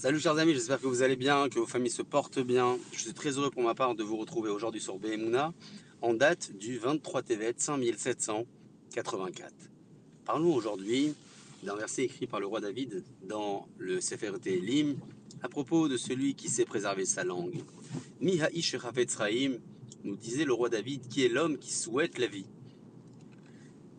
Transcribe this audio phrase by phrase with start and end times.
[0.00, 2.78] Salut chers amis, j'espère que vous allez bien, que vos familles se portent bien.
[2.92, 5.52] Je suis très heureux pour ma part de vous retrouver aujourd'hui sur Behemuna
[6.02, 9.52] en date du 23 Tevet 5784.
[10.24, 11.16] Parlons aujourd'hui
[11.64, 14.94] d'un verset écrit par le roi David dans le Sefer Lim
[15.42, 17.64] à propos de celui qui sait préserver sa langue.
[18.20, 18.76] Miha'ish
[20.04, 22.46] nous disait le roi David qui est l'homme qui souhaite la vie.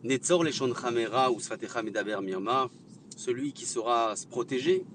[0.02, 2.70] Netzor leshon chamera ou sfatecha mirma,
[3.18, 4.86] celui qui saura se protéger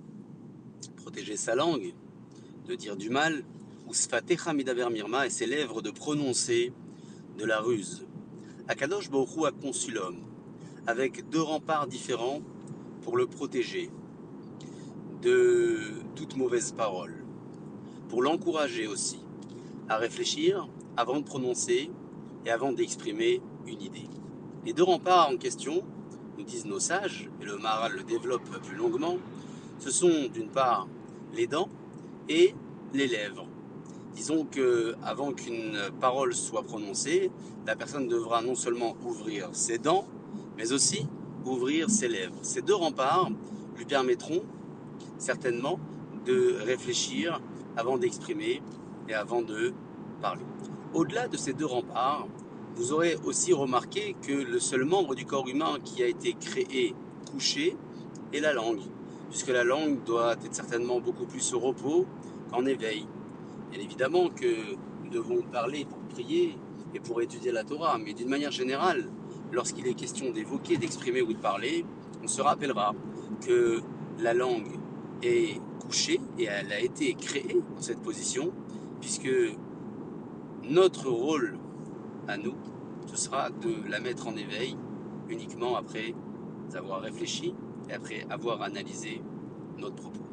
[1.35, 1.93] sa langue,
[2.67, 3.43] de dire du mal,
[3.87, 6.73] ou sfatecha mirma, et ses lèvres de prononcer
[7.37, 8.05] de la ruse.
[8.67, 10.19] Akadosh Baruch a conçu l'homme,
[10.87, 12.41] avec deux remparts différents
[13.01, 13.91] pour le protéger
[15.21, 17.23] de toute mauvaise parole,
[18.09, 19.19] pour l'encourager aussi
[19.87, 21.91] à réfléchir avant de prononcer
[22.45, 24.09] et avant d'exprimer une idée.
[24.65, 25.83] Les deux remparts en question,
[26.37, 29.17] nous disent nos sages, et le Maharal le développe plus longuement,
[29.79, 30.87] ce sont d'une part
[31.35, 31.69] les dents
[32.29, 32.55] et
[32.93, 33.45] les lèvres.
[34.15, 37.29] Disons que avant qu'une parole soit prononcée,
[37.67, 40.05] la personne devra non seulement ouvrir ses dents,
[40.57, 41.05] mais aussi
[41.45, 42.37] ouvrir ses lèvres.
[42.41, 43.29] Ces deux remparts
[43.77, 44.43] lui permettront
[45.17, 45.79] certainement
[46.25, 47.41] de réfléchir
[47.75, 48.61] avant d'exprimer
[49.09, 49.73] et avant de
[50.21, 50.45] parler.
[50.93, 52.27] Au-delà de ces deux remparts,
[52.75, 56.95] vous aurez aussi remarqué que le seul membre du corps humain qui a été créé
[57.31, 57.75] couché
[58.33, 58.81] est la langue
[59.29, 62.05] puisque la langue doit être certainement beaucoup plus au repos
[62.51, 63.05] qu'en éveil.
[63.71, 66.57] Bien évidemment que nous devons parler pour prier
[66.93, 69.09] et pour étudier la Torah, mais d'une manière générale,
[69.51, 71.85] lorsqu'il est question d'évoquer, d'exprimer ou de parler,
[72.23, 72.93] on se rappellera
[73.45, 73.81] que
[74.19, 74.79] la langue
[75.21, 78.51] est couchée et elle a été créée dans cette position,
[79.01, 79.29] puisque
[80.63, 81.57] notre rôle
[82.27, 82.55] à nous,
[83.07, 84.75] ce sera de la mettre en éveil
[85.29, 86.13] uniquement après
[86.73, 87.53] avoir réfléchi
[87.89, 89.21] et après avoir analysé
[89.77, 90.23] notre propos.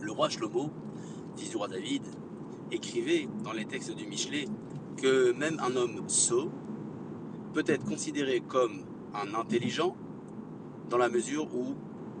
[0.00, 0.70] Le roi Shlomo,
[1.36, 2.02] fils du roi David,
[2.70, 4.46] écrivait dans les textes du Michelet
[4.96, 6.50] que même un homme sot
[7.54, 8.82] peut être considéré comme
[9.14, 9.96] un intelligent
[10.90, 11.74] dans la mesure où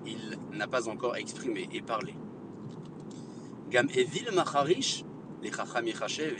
[0.06, 2.14] il n'a pas encore exprimé et parlé.
[3.70, 5.04] Gam evil macharish,
[5.42, 5.84] les chacham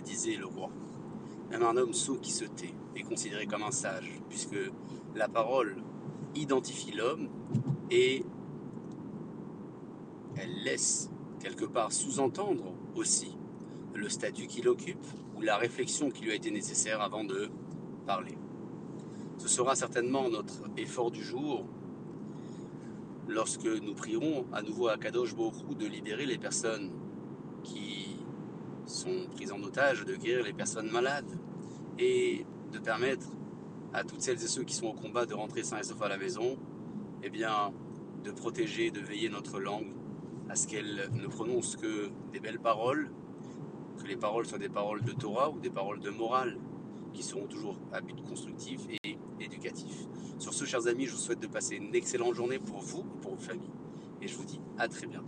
[0.03, 0.71] disait le roi.
[1.51, 4.57] Même un homme sot qui se tait est considéré comme un sage, puisque
[5.15, 5.77] la parole
[6.35, 7.29] identifie l'homme
[7.91, 8.25] et
[10.37, 11.11] elle laisse
[11.41, 13.37] quelque part sous-entendre aussi
[13.95, 15.07] le statut qu'il occupe
[15.37, 17.51] ou la réflexion qui lui a été nécessaire avant de
[18.07, 18.37] parler.
[19.39, 21.65] Ce sera certainement notre effort du jour
[23.29, 26.91] lorsque nous prierons à nouveau à Kadosh Borou de libérer les personnes
[27.63, 28.17] qui
[28.87, 31.39] sont prises en otage, de guérir les personnes malades
[31.99, 33.29] et de permettre
[33.93, 36.09] à toutes celles et ceux qui sont au combat de rentrer sains et saufs à
[36.09, 36.59] la maison,
[37.23, 37.73] eh bien,
[38.25, 39.93] de protéger, de veiller notre langue
[40.49, 43.11] à ce qu'elle ne prononce que des belles paroles,
[43.99, 46.59] que les paroles soient des paroles de Torah ou des paroles de morale,
[47.13, 50.07] qui seront toujours à but constructif et éducatif.
[50.39, 53.21] Sur ce, chers amis, je vous souhaite de passer une excellente journée pour vous et
[53.21, 53.71] pour vos familles.
[54.23, 55.27] Et je vous dis à très bientôt.